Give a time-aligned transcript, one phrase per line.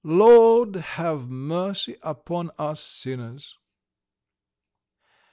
[0.03, 3.59] Lord, have mercy upon us sinners."